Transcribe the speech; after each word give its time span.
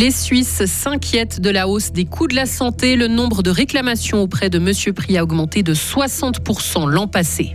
Les 0.00 0.10
Suisses 0.10 0.64
s'inquiètent 0.64 1.42
de 1.42 1.50
la 1.50 1.68
hausse 1.68 1.92
des 1.92 2.06
coûts 2.06 2.26
de 2.26 2.34
la 2.34 2.46
santé. 2.46 2.96
Le 2.96 3.06
nombre 3.06 3.42
de 3.42 3.50
réclamations 3.50 4.22
auprès 4.22 4.48
de 4.48 4.58
Monsieur 4.58 4.94
Prix 4.94 5.18
a 5.18 5.24
augmenté 5.24 5.62
de 5.62 5.74
60% 5.74 6.88
l'an 6.88 7.06
passé. 7.06 7.54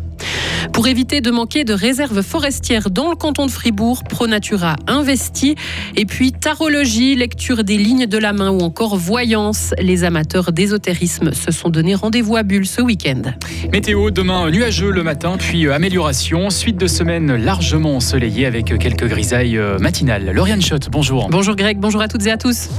Pour 0.74 0.88
éviter 0.88 1.22
de 1.22 1.32
manquer 1.32 1.64
de 1.64 1.74
réserves 1.74 2.22
forestières 2.22 2.90
dans 2.90 3.10
le 3.10 3.16
canton 3.16 3.46
de 3.46 3.52
Fribourg, 3.52 4.04
ProNatura 4.04 4.76
investit. 4.88 5.56
Et 5.96 6.06
puis 6.06 6.32
tarologie, 6.32 7.16
lecture 7.16 7.64
des 7.64 7.78
lignes 7.78 8.06
de 8.06 8.18
la 8.18 8.34
main 8.34 8.50
ou 8.50 8.60
encore 8.62 8.96
voyance. 8.98 9.74
Les 9.80 10.04
amateurs 10.04 10.52
d'ésotérisme 10.52 11.34
se 11.34 11.52
sont 11.52 11.70
donné 11.70 11.96
rendez-vous 11.96 12.36
à 12.36 12.44
Bulle 12.44 12.66
ce 12.66 12.82
week-end. 12.82 13.22
Météo, 13.72 14.12
demain 14.12 14.50
nuageux 14.50 14.92
le 14.92 15.04
matin, 15.04 15.38
puis 15.38 15.68
euh, 15.68 15.74
amélioration. 15.74 16.50
Suite 16.50 16.78
de 16.78 16.88
semaine 16.88 17.36
largement 17.36 17.96
ensoleillée 17.96 18.46
avec 18.46 18.78
quelques 18.78 19.08
grisailles 19.08 19.58
euh, 19.58 19.80
matinales. 19.80 20.32
Lauriane 20.32 20.62
Schott, 20.62 20.90
bonjour. 20.92 21.30
Bonjour 21.30 21.56
Greg, 21.56 21.78
bonjour 21.80 22.02
à 22.02 22.08
toutes 22.08 22.26
et 22.26 22.32
à 22.32 22.38
tous. 22.38 22.70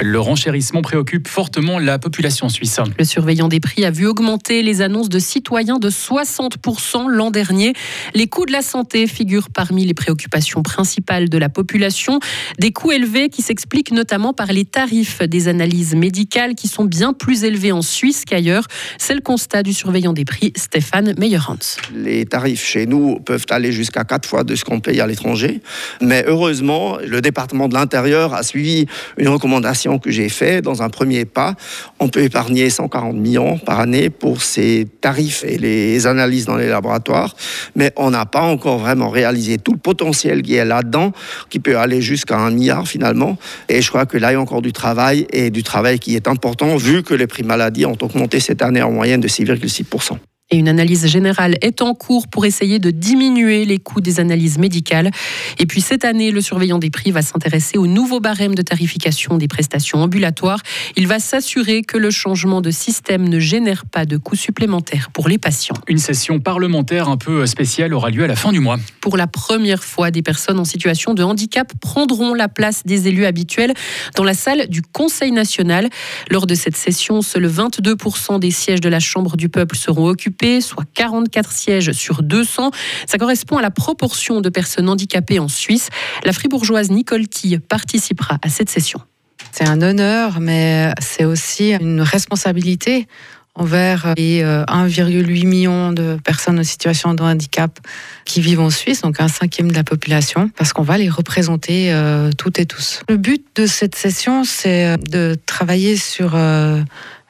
Le 0.00 0.20
renchérissement 0.20 0.82
préoccupe 0.82 1.26
fortement 1.26 1.78
la 1.78 1.98
population 1.98 2.50
suisse. 2.50 2.78
Le 2.98 3.04
surveillant 3.04 3.48
des 3.48 3.60
prix 3.60 3.84
a 3.86 3.90
vu 3.90 4.06
augmenter 4.06 4.62
les 4.62 4.82
annonces 4.82 5.08
de 5.08 5.18
citoyens 5.18 5.78
de 5.78 5.88
60% 5.88 7.08
l'an 7.08 7.30
dernier. 7.30 7.72
Les 8.14 8.26
coûts 8.26 8.44
de 8.44 8.52
la 8.52 8.60
santé 8.60 9.06
figurent 9.06 9.48
parmi 9.48 9.86
les 9.86 9.94
préoccupations 9.94 10.62
principales 10.62 11.30
de 11.30 11.38
la 11.38 11.48
population. 11.48 12.20
Des 12.58 12.72
coûts 12.72 12.92
élevés 12.92 13.30
qui 13.30 13.40
s'expliquent 13.40 13.90
notamment 13.90 14.34
par 14.34 14.52
les 14.52 14.66
tarifs 14.66 15.22
des 15.22 15.48
analyses 15.48 15.94
médicales 15.94 16.54
qui 16.54 16.68
sont 16.68 16.84
bien 16.84 17.14
plus 17.14 17.44
élevés 17.44 17.72
en 17.72 17.82
Suisse 17.82 18.24
qu'ailleurs. 18.26 18.66
C'est 18.98 19.14
le 19.14 19.22
constat 19.22 19.62
du 19.62 19.72
surveillant 19.72 20.12
des 20.12 20.26
prix, 20.26 20.52
Stéphane 20.56 21.14
Meyerhans. 21.18 21.56
Les 21.94 22.26
tarifs 22.26 22.64
chez 22.64 22.84
nous 22.84 23.18
peuvent 23.20 23.46
aller 23.48 23.72
jusqu'à 23.72 24.04
quatre 24.04 24.28
fois 24.28 24.44
de 24.44 24.54
ce 24.56 24.64
qu'on 24.64 24.80
paye 24.80 25.00
à 25.00 25.06
l'étranger. 25.06 25.62
Mais 26.02 26.22
heureusement, 26.26 26.98
le 26.98 27.22
département 27.22 27.68
de 27.68 27.74
l'Intérieur 27.74 28.34
a 28.34 28.42
suivi 28.42 28.86
une 29.16 29.28
recommandation 29.28 29.85
que 29.98 30.10
j'ai 30.10 30.28
fait 30.28 30.62
dans 30.62 30.82
un 30.82 30.88
premier 30.88 31.24
pas. 31.24 31.54
On 32.00 32.08
peut 32.08 32.22
épargner 32.22 32.70
140 32.70 33.16
millions 33.16 33.58
par 33.58 33.80
année 33.80 34.10
pour 34.10 34.42
ces 34.42 34.86
tarifs 35.00 35.44
et 35.44 35.58
les 35.58 36.06
analyses 36.06 36.46
dans 36.46 36.56
les 36.56 36.68
laboratoires, 36.68 37.34
mais 37.74 37.92
on 37.96 38.10
n'a 38.10 38.26
pas 38.26 38.42
encore 38.42 38.78
vraiment 38.78 39.08
réalisé 39.08 39.58
tout 39.58 39.72
le 39.72 39.78
potentiel 39.78 40.42
qui 40.42 40.54
est 40.54 40.64
là-dedans, 40.64 41.12
qui 41.48 41.60
peut 41.60 41.78
aller 41.78 42.00
jusqu'à 42.02 42.38
un 42.38 42.50
milliard 42.50 42.86
finalement. 42.86 43.38
Et 43.68 43.82
je 43.82 43.88
crois 43.88 44.06
que 44.06 44.18
là, 44.18 44.32
il 44.32 44.34
y 44.34 44.36
a 44.36 44.40
encore 44.40 44.62
du 44.62 44.72
travail 44.72 45.26
et 45.32 45.50
du 45.50 45.62
travail 45.62 45.98
qui 45.98 46.16
est 46.16 46.28
important 46.28 46.76
vu 46.76 47.02
que 47.02 47.14
les 47.14 47.26
prix 47.26 47.42
maladie 47.42 47.86
ont 47.86 47.98
augmenté 48.00 48.40
cette 48.40 48.62
année 48.62 48.82
en 48.82 48.90
moyenne 48.90 49.20
de 49.20 49.28
6,6%. 49.28 50.18
Et 50.52 50.58
une 50.58 50.68
analyse 50.68 51.08
générale 51.08 51.56
est 51.60 51.82
en 51.82 51.92
cours 51.92 52.28
pour 52.28 52.46
essayer 52.46 52.78
de 52.78 52.92
diminuer 52.92 53.64
les 53.64 53.78
coûts 53.78 54.00
des 54.00 54.20
analyses 54.20 54.58
médicales. 54.58 55.10
Et 55.58 55.66
puis 55.66 55.80
cette 55.80 56.04
année, 56.04 56.30
le 56.30 56.40
surveillant 56.40 56.78
des 56.78 56.90
prix 56.90 57.10
va 57.10 57.20
s'intéresser 57.20 57.78
au 57.78 57.88
nouveau 57.88 58.20
barème 58.20 58.54
de 58.54 58.62
tarification 58.62 59.38
des 59.38 59.48
prestations 59.48 59.98
ambulatoires. 59.98 60.60
Il 60.94 61.08
va 61.08 61.18
s'assurer 61.18 61.82
que 61.82 61.98
le 61.98 62.12
changement 62.12 62.60
de 62.60 62.70
système 62.70 63.28
ne 63.28 63.40
génère 63.40 63.86
pas 63.86 64.04
de 64.04 64.18
coûts 64.18 64.36
supplémentaires 64.36 65.10
pour 65.12 65.28
les 65.28 65.38
patients. 65.38 65.74
Une 65.88 65.98
session 65.98 66.38
parlementaire 66.38 67.08
un 67.08 67.16
peu 67.16 67.44
spéciale 67.46 67.92
aura 67.92 68.10
lieu 68.10 68.22
à 68.22 68.28
la 68.28 68.36
fin 68.36 68.52
du 68.52 68.60
mois. 68.60 68.78
Pour 69.00 69.16
la 69.16 69.26
première 69.26 69.82
fois, 69.82 70.12
des 70.12 70.22
personnes 70.22 70.60
en 70.60 70.64
situation 70.64 71.12
de 71.12 71.24
handicap 71.24 71.72
prendront 71.80 72.34
la 72.34 72.46
place 72.46 72.82
des 72.84 73.08
élus 73.08 73.26
habituels 73.26 73.74
dans 74.14 74.22
la 74.22 74.34
salle 74.34 74.68
du 74.68 74.82
Conseil 74.82 75.32
national. 75.32 75.88
Lors 76.30 76.46
de 76.46 76.54
cette 76.54 76.76
session, 76.76 77.20
seuls 77.20 77.48
22% 77.48 78.38
des 78.38 78.52
sièges 78.52 78.80
de 78.80 78.88
la 78.88 79.00
Chambre 79.00 79.36
du 79.36 79.48
peuple 79.48 79.74
seront 79.74 80.06
occupés 80.06 80.35
soit 80.60 80.84
44 80.94 81.52
sièges 81.52 81.92
sur 81.92 82.22
200. 82.22 82.70
Ça 83.06 83.18
correspond 83.18 83.56
à 83.58 83.62
la 83.62 83.70
proportion 83.70 84.40
de 84.40 84.48
personnes 84.48 84.88
handicapées 84.88 85.38
en 85.38 85.48
Suisse. 85.48 85.88
La 86.24 86.32
fribourgeoise 86.32 86.90
Nicole 86.90 87.28
Tille 87.28 87.58
participera 87.58 88.38
à 88.42 88.48
cette 88.48 88.70
session. 88.70 89.00
C'est 89.52 89.66
un 89.66 89.80
honneur, 89.80 90.40
mais 90.40 90.92
c'est 91.00 91.24
aussi 91.24 91.72
une 91.72 92.02
responsabilité 92.02 93.06
envers 93.56 94.14
les 94.16 94.42
1,8 94.42 94.44
euh, 94.44 95.46
million 95.46 95.92
de 95.92 96.18
personnes 96.22 96.58
en 96.58 96.64
situation 96.64 97.14
de 97.14 97.22
handicap 97.22 97.78
qui 98.24 98.40
vivent 98.40 98.60
en 98.60 98.70
Suisse, 98.70 99.00
donc 99.00 99.20
un 99.20 99.28
cinquième 99.28 99.70
de 99.70 99.76
la 99.76 99.84
population, 99.84 100.50
parce 100.56 100.72
qu'on 100.72 100.82
va 100.82 100.98
les 100.98 101.08
représenter 101.08 101.92
euh, 101.92 102.30
toutes 102.36 102.58
et 102.58 102.66
tous. 102.66 103.00
Le 103.08 103.16
but 103.16 103.44
de 103.56 103.66
cette 103.66 103.94
session, 103.94 104.44
c'est 104.44 104.98
de 104.98 105.36
travailler 105.46 105.96
sur 105.96 106.34
euh, 106.34 106.82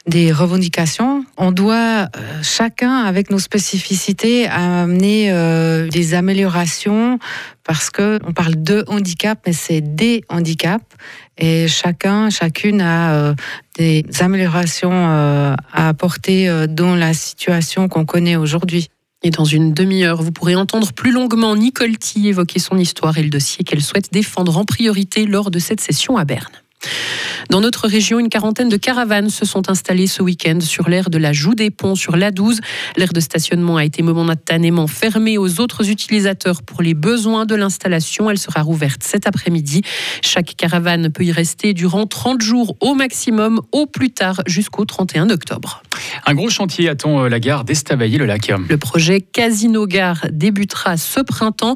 des 0.07 0.33
revendications. 0.33 1.25
On 1.37 1.51
doit 1.51 2.09
euh, 2.17 2.43
chacun, 2.43 3.05
avec 3.05 3.31
nos 3.31 3.39
spécificités, 3.39 4.47
amener 4.47 5.33
euh, 5.33 5.89
des 5.89 6.15
améliorations 6.15 7.19
parce 7.65 7.91
que 7.91 8.21
on 8.25 8.33
parle 8.33 8.63
de 8.63 8.85
handicap, 8.87 9.41
mais 9.47 9.53
c'est 9.53 9.81
des 9.81 10.23
handicaps 10.29 10.85
et 11.37 11.67
chacun, 11.67 12.31
chacune 12.31 12.81
a 12.81 13.15
euh, 13.15 13.35
des 13.77 14.05
améliorations 14.21 14.93
à 14.93 15.57
apporter 15.73 16.67
dans 16.69 16.95
la 16.95 17.13
situation 17.13 17.89
qu'on 17.89 18.05
connaît 18.05 18.37
aujourd'hui. 18.37 18.89
Et 19.23 19.31
dans 19.31 19.45
une 19.45 19.75
demi-heure, 19.75 20.23
vous 20.23 20.31
pourrez 20.31 20.55
entendre 20.55 20.93
plus 20.93 21.11
longuement 21.11 21.57
Nicole 21.57 21.99
T 21.99 22.29
évoquer 22.29 22.61
son 22.61 22.79
histoire 22.79 23.19
et 23.19 23.23
le 23.23 23.31
dossier 23.31 23.65
qu'elle 23.65 23.83
souhaite 23.83 24.13
défendre 24.13 24.57
en 24.57 24.65
priorité 24.65 25.27
lors 25.27 25.51
de 25.51 25.59
cette 25.59 25.81
session 25.81 26.17
à 26.17 26.25
Berne. 26.25 26.53
Dans 27.51 27.61
notre 27.61 27.87
région, 27.87 28.19
une 28.19 28.29
quarantaine 28.29 28.69
de 28.69 28.77
caravanes 28.77 29.31
se 29.31 29.45
sont 29.45 29.71
installées 29.71 30.07
ce 30.07 30.23
week-end 30.23 30.59
sur 30.61 30.89
l'aire 30.89 31.11
de 31.11 31.19
la 31.19 31.33
Joue 31.33 31.55
des 31.55 31.71
Ponts 31.71 31.95
sur 31.95 32.17
l'A12. 32.17 32.59
L'aire 32.97 33.13
de 33.13 33.21
stationnement 33.21 33.77
a 33.77 33.85
été 33.85 34.03
momentanément 34.03 34.87
fermée 34.87 35.39
aux 35.39 35.61
autres 35.61 35.89
utilisateurs 35.89 36.63
pour 36.63 36.83
les 36.83 36.95
besoins 36.95 37.47
de 37.47 37.55
l'installation. 37.55 38.31
Elle 38.31 38.39
sera 38.39 38.63
rouverte 38.63 39.03
cet 39.03 39.27
après-midi. 39.27 39.83
Chaque 40.23 40.57
caravane 40.57 41.11
peut 41.11 41.25
y 41.25 41.33
rester 41.33 41.73
durant 41.73 42.07
30 42.07 42.41
jours 42.43 42.77
au 42.81 42.95
maximum, 42.95 43.61
au 43.73 43.87
plus 43.87 44.11
tard 44.11 44.43
jusqu'au 44.47 44.85
31 44.85 45.31
octobre. 45.31 45.83
Un 46.27 46.35
gros 46.35 46.51
chantier 46.51 46.89
attend 46.89 47.25
euh, 47.25 47.29
la 47.29 47.41
gare 47.41 47.65
d'Estavayer-le-Lac. 47.65 48.53
Le 48.69 48.77
projet 48.77 49.21
Casino 49.21 49.87
Gare 49.87 50.27
débutera 50.31 50.97
ce 50.97 51.21
printemps. 51.21 51.75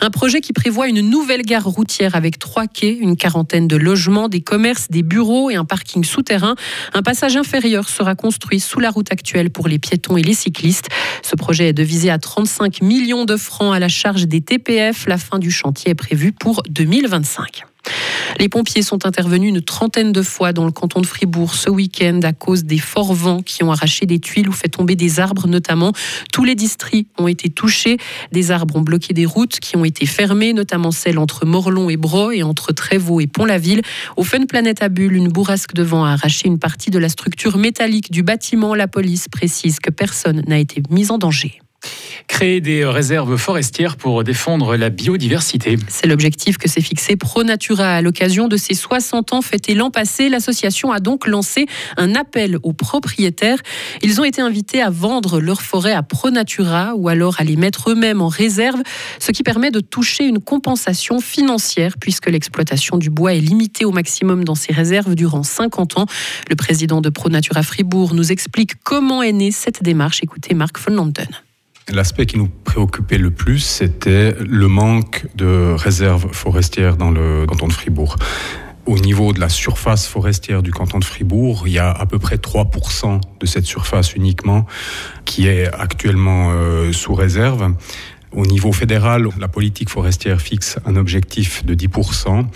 Un 0.00 0.10
projet 0.10 0.40
qui 0.40 0.52
prévoit 0.52 0.88
une 0.88 1.00
nouvelle 1.00 1.42
gare 1.42 1.64
routière 1.64 2.14
avec 2.14 2.38
trois 2.38 2.66
quais, 2.66 2.92
une 2.92 3.16
quarantaine 3.16 3.68
de 3.68 3.76
logements, 3.76 4.28
des 4.28 4.40
commerces, 4.52 4.90
des 4.90 5.02
bureaux 5.02 5.48
et 5.48 5.54
un 5.54 5.64
parking 5.64 6.04
souterrain. 6.04 6.56
Un 6.92 7.00
passage 7.00 7.38
inférieur 7.38 7.88
sera 7.88 8.14
construit 8.14 8.60
sous 8.60 8.80
la 8.80 8.90
route 8.90 9.10
actuelle 9.10 9.48
pour 9.48 9.66
les 9.66 9.78
piétons 9.78 10.18
et 10.18 10.22
les 10.22 10.34
cyclistes. 10.34 10.90
Ce 11.22 11.34
projet 11.36 11.68
est 11.68 11.72
devisé 11.72 12.10
à 12.10 12.18
35 12.18 12.82
millions 12.82 13.24
de 13.24 13.38
francs 13.38 13.74
à 13.74 13.78
la 13.78 13.88
charge 13.88 14.28
des 14.28 14.42
TPF. 14.42 15.06
La 15.06 15.16
fin 15.16 15.38
du 15.38 15.50
chantier 15.50 15.92
est 15.92 15.94
prévue 15.94 16.32
pour 16.32 16.62
2025. 16.68 17.71
Les 18.38 18.48
pompiers 18.48 18.82
sont 18.82 19.06
intervenus 19.06 19.50
une 19.50 19.62
trentaine 19.62 20.12
de 20.12 20.22
fois 20.22 20.52
dans 20.52 20.64
le 20.64 20.72
canton 20.72 21.00
de 21.00 21.06
Fribourg 21.06 21.54
ce 21.54 21.70
week-end 21.70 22.20
à 22.22 22.32
cause 22.32 22.64
des 22.64 22.78
forts 22.78 23.14
vents 23.14 23.42
qui 23.42 23.62
ont 23.62 23.72
arraché 23.72 24.06
des 24.06 24.18
tuiles 24.18 24.48
ou 24.48 24.52
fait 24.52 24.68
tomber 24.68 24.96
des 24.96 25.20
arbres 25.20 25.46
notamment. 25.46 25.92
Tous 26.32 26.44
les 26.44 26.54
districts 26.54 27.10
ont 27.18 27.28
été 27.28 27.50
touchés. 27.50 27.98
Des 28.32 28.50
arbres 28.50 28.76
ont 28.76 28.80
bloqué 28.80 29.14
des 29.14 29.26
routes 29.26 29.60
qui 29.60 29.76
ont 29.76 29.84
été 29.84 30.06
fermées, 30.06 30.52
notamment 30.52 30.90
celle 30.90 31.18
entre 31.18 31.46
Morlon 31.46 31.90
et 31.90 31.96
Bro 31.96 32.32
et 32.32 32.42
entre 32.42 32.72
Trévaux 32.72 33.20
et 33.20 33.26
Pont-la-Ville. 33.26 33.82
Au 34.16 34.24
Fun 34.24 34.46
Planet 34.46 34.82
à 34.82 34.88
Bulle, 34.88 35.14
une 35.14 35.28
bourrasque 35.28 35.74
de 35.74 35.82
vent 35.82 36.04
a 36.04 36.12
arraché 36.12 36.48
une 36.48 36.58
partie 36.58 36.90
de 36.90 36.98
la 36.98 37.08
structure 37.08 37.58
métallique 37.58 38.10
du 38.10 38.22
bâtiment. 38.22 38.74
La 38.74 38.88
police 38.88 39.28
précise 39.28 39.78
que 39.78 39.90
personne 39.90 40.42
n'a 40.46 40.58
été 40.58 40.82
mis 40.90 41.10
en 41.10 41.18
danger 41.18 41.60
créer 42.28 42.60
des 42.60 42.84
réserves 42.84 43.36
forestières 43.36 43.96
pour 43.96 44.24
défendre 44.24 44.76
la 44.76 44.90
biodiversité. 44.90 45.76
C'est 45.88 46.06
l'objectif 46.06 46.58
que 46.58 46.68
s'est 46.68 46.80
fixé 46.80 47.16
ProNatura 47.16 47.96
à 47.96 48.02
l'occasion 48.02 48.48
de 48.48 48.56
ses 48.56 48.74
60 48.74 49.32
ans 49.32 49.42
fêtés 49.42 49.74
l'an 49.74 49.90
passé. 49.90 50.28
L'association 50.28 50.92
a 50.92 51.00
donc 51.00 51.26
lancé 51.26 51.66
un 51.96 52.14
appel 52.14 52.58
aux 52.62 52.72
propriétaires. 52.72 53.58
Ils 54.02 54.20
ont 54.20 54.24
été 54.24 54.40
invités 54.40 54.80
à 54.80 54.90
vendre 54.90 55.40
leur 55.40 55.62
forêt 55.62 55.92
à 55.92 56.02
ProNatura 56.02 56.94
ou 56.96 57.08
alors 57.08 57.36
à 57.38 57.44
les 57.44 57.56
mettre 57.56 57.90
eux-mêmes 57.90 58.20
en 58.20 58.28
réserve, 58.28 58.82
ce 59.18 59.32
qui 59.32 59.42
permet 59.42 59.70
de 59.70 59.80
toucher 59.80 60.24
une 60.24 60.40
compensation 60.40 61.20
financière 61.20 61.98
puisque 61.98 62.28
l'exploitation 62.28 62.96
du 62.96 63.10
bois 63.10 63.34
est 63.34 63.40
limitée 63.40 63.84
au 63.84 63.92
maximum 63.92 64.44
dans 64.44 64.54
ces 64.54 64.72
réserves 64.72 65.14
durant 65.14 65.42
50 65.42 65.98
ans. 65.98 66.06
Le 66.48 66.56
président 66.56 67.00
de 67.00 67.10
ProNatura 67.10 67.62
Fribourg 67.62 68.14
nous 68.14 68.32
explique 68.32 68.76
comment 68.82 69.22
est 69.22 69.32
née 69.32 69.50
cette 69.50 69.82
démarche. 69.82 70.20
Écoutez 70.22 70.54
Marc 70.54 70.78
von. 70.78 71.12
L'aspect 71.90 72.26
qui 72.26 72.38
nous 72.38 72.48
préoccupait 72.48 73.18
le 73.18 73.30
plus, 73.30 73.58
c'était 73.58 74.36
le 74.38 74.68
manque 74.68 75.26
de 75.34 75.74
réserves 75.76 76.32
forestières 76.32 76.96
dans 76.96 77.10
le 77.10 77.44
canton 77.46 77.66
de 77.66 77.72
Fribourg. 77.72 78.16
Au 78.86 78.98
niveau 78.98 79.32
de 79.32 79.40
la 79.40 79.48
surface 79.48 80.06
forestière 80.06 80.62
du 80.62 80.70
canton 80.70 80.98
de 80.98 81.04
Fribourg, 81.04 81.64
il 81.66 81.72
y 81.72 81.78
a 81.78 81.90
à 81.90 82.06
peu 82.06 82.18
près 82.18 82.36
3% 82.36 83.20
de 83.40 83.46
cette 83.46 83.64
surface 83.64 84.14
uniquement 84.14 84.66
qui 85.24 85.46
est 85.46 85.72
actuellement 85.72 86.50
euh, 86.52 86.92
sous 86.92 87.14
réserve. 87.14 87.74
Au 88.34 88.46
niveau 88.46 88.72
fédéral, 88.72 89.28
la 89.38 89.48
politique 89.48 89.90
forestière 89.90 90.40
fixe 90.40 90.78
un 90.86 90.96
objectif 90.96 91.66
de 91.66 91.74
10% 91.74 92.46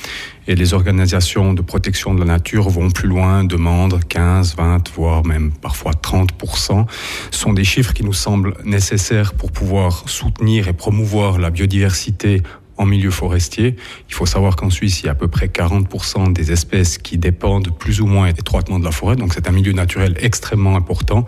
et 0.49 0.55
les 0.55 0.73
organisations 0.73 1.53
de 1.53 1.61
protection 1.61 2.15
de 2.15 2.21
la 2.21 2.25
nature 2.25 2.71
vont 2.71 2.91
plus 2.91 3.09
loin, 3.09 3.45
demandent 3.45 4.03
15, 4.09 4.57
20, 4.57 4.91
voire 4.95 5.25
même 5.27 5.53
parfois 5.53 5.93
30%. 5.93 6.87
Ce 7.31 7.39
sont 7.39 7.53
des 7.53 7.65
chiffres 7.65 7.93
qui 7.93 8.05
nous 8.05 8.15
semblent 8.15 8.55
nécessaires 8.65 9.35
pour 9.35 9.53
pouvoir 9.53 10.09
soutenir 10.09 10.69
et 10.69 10.73
promouvoir 10.73 11.39
la 11.39 11.51
biodiversité 11.51 12.43
en 12.77 12.87
milieu 12.87 13.11
forestier. 13.11 13.77
Il 14.09 14.15
faut 14.15 14.27
savoir 14.27 14.57
qu'en 14.57 14.71
Suisse, 14.71 15.03
il 15.03 15.07
y 15.07 15.09
a 15.09 15.13
à 15.13 15.15
peu 15.15 15.29
près 15.29 15.47
40% 15.47 16.33
des 16.33 16.53
espèces 16.53 16.99
qui 16.99 17.19
dépendent 17.19 17.77
plus 17.77 18.01
ou 18.01 18.07
moins 18.07 18.29
étroitement 18.29 18.79
de 18.79 18.85
la 18.85 18.91
forêt. 18.91 19.17
Donc 19.17 19.35
c'est 19.35 19.49
un 19.49 19.53
milieu 19.53 19.73
naturel 19.73 20.17
extrêmement 20.21 20.77
important. 20.77 21.27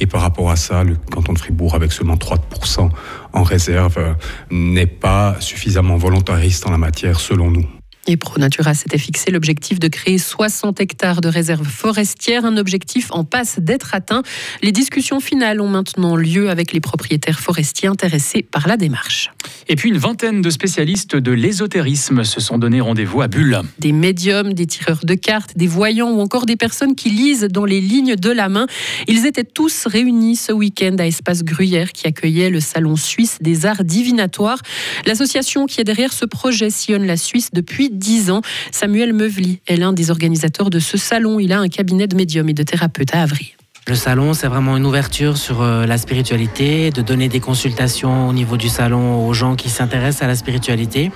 Et 0.00 0.06
par 0.06 0.20
rapport 0.20 0.50
à 0.50 0.56
ça, 0.56 0.84
le 0.84 0.96
canton 0.96 1.32
de 1.32 1.38
Fribourg, 1.38 1.74
avec 1.74 1.92
seulement 1.92 2.16
3% 2.16 2.90
en 3.32 3.42
réserve, 3.42 3.98
euh, 3.98 4.14
n'est 4.50 4.86
pas 4.86 5.36
suffisamment 5.40 5.96
volontariste 5.96 6.66
en 6.66 6.70
la 6.70 6.78
matière, 6.78 7.20
selon 7.20 7.50
nous. 7.50 7.75
Et 8.08 8.16
ProNatura 8.16 8.74
s'était 8.74 8.98
fixé 8.98 9.32
l'objectif 9.32 9.80
de 9.80 9.88
créer 9.88 10.18
60 10.18 10.80
hectares 10.80 11.20
de 11.20 11.28
réserves 11.28 11.66
forestières, 11.66 12.44
un 12.44 12.56
objectif 12.56 13.08
en 13.10 13.24
passe 13.24 13.58
d'être 13.58 13.94
atteint. 13.94 14.22
Les 14.62 14.70
discussions 14.70 15.18
finales 15.18 15.60
ont 15.60 15.68
maintenant 15.68 16.14
lieu 16.14 16.48
avec 16.48 16.72
les 16.72 16.78
propriétaires 16.78 17.40
forestiers 17.40 17.88
intéressés 17.88 18.42
par 18.42 18.68
la 18.68 18.76
démarche. 18.76 19.32
Et 19.68 19.74
puis 19.74 19.88
une 19.88 19.98
vingtaine 19.98 20.40
de 20.40 20.50
spécialistes 20.50 21.16
de 21.16 21.32
l'ésotérisme 21.32 22.22
se 22.22 22.40
sont 22.40 22.58
donné 22.58 22.80
rendez-vous 22.80 23.22
à 23.22 23.28
Bulle. 23.28 23.60
Des 23.80 23.90
médiums, 23.90 24.52
des 24.52 24.66
tireurs 24.66 25.04
de 25.04 25.14
cartes, 25.14 25.56
des 25.56 25.66
voyants 25.66 26.12
ou 26.12 26.20
encore 26.20 26.46
des 26.46 26.56
personnes 26.56 26.94
qui 26.94 27.10
lisent 27.10 27.48
dans 27.50 27.64
les 27.64 27.80
lignes 27.80 28.14
de 28.14 28.30
la 28.30 28.48
main. 28.48 28.68
Ils 29.08 29.26
étaient 29.26 29.42
tous 29.42 29.86
réunis 29.86 30.36
ce 30.36 30.52
week-end 30.52 30.94
à 31.00 31.06
Espace 31.06 31.42
Gruyère 31.42 31.90
qui 31.90 32.06
accueillait 32.06 32.50
le 32.50 32.60
Salon 32.60 32.94
suisse 32.94 33.38
des 33.40 33.66
arts 33.66 33.82
divinatoires. 33.82 34.60
L'association 35.06 35.66
qui 35.66 35.80
est 35.80 35.84
derrière 35.84 36.12
ce 36.12 36.24
projet 36.24 36.70
sillonne 36.70 37.06
la 37.06 37.16
Suisse 37.16 37.50
depuis 37.52 37.90
10 37.96 38.30
ans. 38.30 38.42
Samuel 38.70 39.12
Meuvely 39.12 39.60
est 39.66 39.76
l'un 39.76 39.92
des 39.92 40.10
organisateurs 40.10 40.70
de 40.70 40.78
ce 40.78 40.96
salon. 40.96 41.40
Il 41.40 41.52
a 41.52 41.60
un 41.60 41.68
cabinet 41.68 42.06
de 42.06 42.16
médiums 42.16 42.48
et 42.48 42.54
de 42.54 42.62
thérapeutes 42.62 43.14
à 43.14 43.22
Avry. 43.22 43.56
Le 43.88 43.94
salon, 43.94 44.34
c'est 44.34 44.48
vraiment 44.48 44.76
une 44.76 44.84
ouverture 44.84 45.36
sur 45.36 45.62
euh, 45.62 45.86
la 45.86 45.96
spiritualité, 45.96 46.90
de 46.90 47.02
donner 47.02 47.28
des 47.28 47.38
consultations 47.38 48.28
au 48.28 48.32
niveau 48.32 48.56
du 48.56 48.68
salon 48.68 49.24
aux 49.24 49.32
gens 49.32 49.54
qui 49.54 49.70
s'intéressent 49.70 50.22
à 50.22 50.26
la 50.26 50.34
spiritualité. 50.34 51.12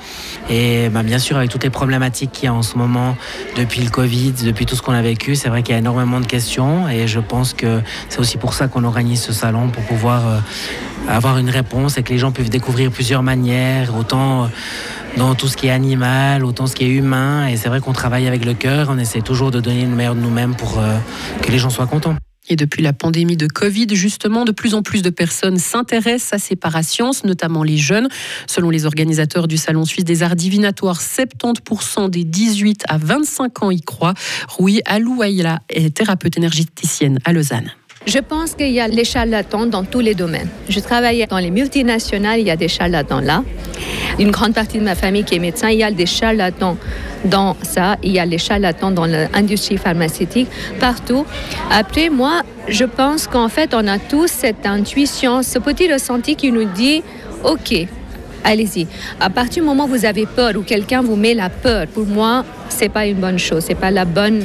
Et 0.48 0.88
bah, 0.88 1.02
bien 1.02 1.18
sûr, 1.18 1.36
avec 1.36 1.50
toutes 1.50 1.64
les 1.64 1.70
problématiques 1.70 2.30
qu'il 2.30 2.44
y 2.44 2.46
a 2.46 2.54
en 2.54 2.62
ce 2.62 2.78
moment, 2.78 3.16
depuis 3.56 3.80
le 3.80 3.90
Covid, 3.90 4.34
depuis 4.44 4.66
tout 4.66 4.76
ce 4.76 4.82
qu'on 4.82 4.92
a 4.92 5.02
vécu, 5.02 5.34
c'est 5.34 5.48
vrai 5.48 5.64
qu'il 5.64 5.72
y 5.72 5.74
a 5.74 5.80
énormément 5.80 6.20
de 6.20 6.26
questions. 6.26 6.88
Et 6.88 7.08
je 7.08 7.18
pense 7.18 7.54
que 7.54 7.80
c'est 8.08 8.20
aussi 8.20 8.36
pour 8.36 8.54
ça 8.54 8.68
qu'on 8.68 8.84
organise 8.84 9.20
ce 9.20 9.32
salon, 9.32 9.70
pour 9.70 9.82
pouvoir 9.82 10.28
euh, 10.28 10.38
avoir 11.08 11.38
une 11.38 11.50
réponse 11.50 11.98
et 11.98 12.02
que 12.02 12.12
les 12.12 12.18
gens 12.18 12.32
puissent 12.32 12.50
découvrir 12.50 12.90
plusieurs 12.90 13.22
manières, 13.22 13.96
autant... 13.96 14.44
Euh, 14.44 14.46
dans 15.16 15.34
tout 15.34 15.48
ce 15.48 15.56
qui 15.56 15.66
est 15.66 15.72
animal, 15.72 16.44
autant 16.44 16.68
ce 16.68 16.76
qui 16.76 16.84
est 16.84 16.88
humain. 16.88 17.48
Et 17.48 17.56
c'est 17.56 17.68
vrai 17.68 17.80
qu'on 17.80 17.92
travaille 17.92 18.28
avec 18.28 18.44
le 18.44 18.54
cœur, 18.54 18.90
on 18.90 18.96
essaie 18.96 19.22
toujours 19.22 19.50
de 19.50 19.58
donner 19.58 19.82
le 19.82 19.88
meilleur 19.88 20.14
de 20.14 20.20
nous-mêmes 20.20 20.54
pour 20.54 20.80
que 21.42 21.50
les 21.50 21.58
gens 21.58 21.68
soient 21.68 21.88
contents. 21.88 22.14
Et 22.50 22.56
depuis 22.56 22.82
la 22.82 22.92
pandémie 22.92 23.36
de 23.36 23.46
Covid, 23.46 23.86
justement, 23.92 24.44
de 24.44 24.50
plus 24.50 24.74
en 24.74 24.82
plus 24.82 25.02
de 25.02 25.10
personnes 25.10 25.58
s'intéressent 25.58 26.32
à 26.32 26.38
ces 26.38 26.56
parasciences, 26.56 27.22
notamment 27.24 27.62
les 27.62 27.76
jeunes. 27.76 28.08
Selon 28.46 28.70
les 28.70 28.86
organisateurs 28.86 29.46
du 29.46 29.56
Salon 29.56 29.84
suisse 29.84 30.04
des 30.04 30.22
arts 30.24 30.36
divinatoires, 30.36 31.00
70% 31.00 32.10
des 32.10 32.24
18 32.24 32.84
à 32.88 32.98
25 32.98 33.62
ans 33.62 33.70
y 33.70 33.80
croient. 33.80 34.14
Rui 34.48 34.80
Alouaïla 34.84 35.60
est 35.68 35.94
thérapeute 35.94 36.36
énergéticienne 36.36 37.18
à 37.24 37.32
Lausanne. 37.32 37.70
Je 38.06 38.18
pense 38.18 38.54
qu'il 38.54 38.70
y 38.70 38.80
a 38.80 38.88
les 38.88 39.04
charlatans 39.04 39.66
dans 39.66 39.84
tous 39.84 40.00
les 40.00 40.14
domaines. 40.14 40.48
Je 40.70 40.80
travaille 40.80 41.26
dans 41.28 41.38
les 41.38 41.50
multinationales, 41.50 42.40
il 42.40 42.46
y 42.46 42.50
a 42.50 42.56
des 42.56 42.66
charlatans 42.68 43.20
là. 43.20 43.44
Une 44.18 44.30
grande 44.30 44.54
partie 44.54 44.78
de 44.78 44.84
ma 44.84 44.94
famille 44.94 45.22
qui 45.22 45.34
est 45.34 45.38
médecin, 45.38 45.68
il 45.68 45.78
y 45.78 45.84
a 45.84 45.90
des 45.90 46.06
charlatans 46.06 46.78
dans 47.26 47.56
ça, 47.62 47.96
il 48.02 48.12
y 48.12 48.18
a 48.18 48.24
les 48.24 48.38
charlatans 48.38 48.90
dans 48.90 49.04
l'industrie 49.04 49.76
pharmaceutique, 49.76 50.48
partout. 50.80 51.26
Après, 51.70 52.08
moi, 52.08 52.40
je 52.68 52.84
pense 52.84 53.26
qu'en 53.26 53.50
fait, 53.50 53.74
on 53.74 53.86
a 53.86 53.98
tous 53.98 54.28
cette 54.28 54.64
intuition, 54.64 55.42
ce 55.42 55.58
petit 55.58 55.92
ressenti 55.92 56.36
qui 56.36 56.52
nous 56.52 56.64
dit, 56.64 57.02
OK, 57.44 57.86
allez-y. 58.44 58.86
À 59.20 59.28
partir 59.28 59.62
du 59.62 59.68
moment 59.68 59.84
où 59.84 59.88
vous 59.88 60.06
avez 60.06 60.24
peur 60.24 60.52
ou 60.56 60.62
quelqu'un 60.62 61.02
vous 61.02 61.16
met 61.16 61.34
la 61.34 61.50
peur, 61.50 61.86
pour 61.86 62.06
moi, 62.06 62.44
c'est 62.70 62.88
pas 62.88 63.06
une 63.06 63.18
bonne 63.18 63.38
chose, 63.38 63.64
c'est 63.66 63.74
pas 63.74 63.90
la 63.90 64.06
bonne 64.06 64.42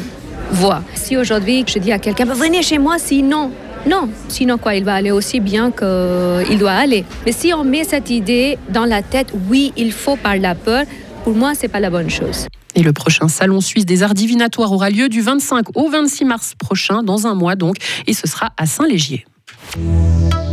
Si 0.94 1.18
aujourd'hui 1.18 1.66
je 1.68 1.80
dis 1.80 1.92
à 1.92 2.00
quelqu'un, 2.00 2.26
venez 2.26 2.64
chez 2.64 2.78
moi, 2.78 2.98
sinon, 2.98 3.52
non, 3.88 4.10
sinon 4.30 4.58
quoi, 4.58 4.76
il 4.76 4.84
va 4.84 4.96
aller 4.96 5.12
aussi 5.12 5.40
bien 5.40 5.72
qu'il 5.72 6.58
doit 6.58 6.72
aller. 6.72 7.04
Mais 7.26 7.32
si 7.32 7.54
on 7.54 7.64
met 7.64 7.84
cette 7.84 8.10
idée 8.10 8.58
dans 8.70 8.86
la 8.86 9.02
tête, 9.02 9.34
oui, 9.50 9.74
il 9.76 9.92
faut 9.92 10.16
par 10.16 10.38
la 10.38 10.56
peur, 10.56 10.86
pour 11.24 11.36
moi, 11.36 11.54
c'est 11.56 11.68
pas 11.68 11.80
la 11.80 11.90
bonne 11.90 12.10
chose. 12.10 12.48
Et 12.76 12.84
le 12.84 12.94
prochain 12.94 13.28
Salon 13.28 13.62
suisse 13.62 13.86
des 13.86 14.04
arts 14.04 14.14
divinatoires 14.14 14.72
aura 14.72 14.90
lieu 14.90 15.10
du 15.10 15.22
25 15.22 15.76
au 15.76 15.90
26 15.90 16.26
mars 16.26 16.54
prochain, 16.58 17.04
dans 17.04 17.28
un 17.28 17.36
mois 17.36 17.56
donc, 17.56 17.76
et 18.08 18.14
ce 18.14 18.28
sera 18.28 18.52
à 18.58 18.66
Saint-Légier. 18.66 19.26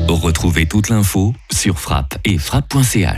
Retrouvez 0.08 0.66
toute 0.66 0.88
l'info 0.88 1.32
sur 1.50 1.78
frappe 1.78 2.16
et 2.24 2.38
frappe.ch. 2.38 3.10